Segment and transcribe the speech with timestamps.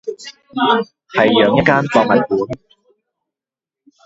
[1.13, 2.01] 係養一間博
[2.35, 2.57] 物館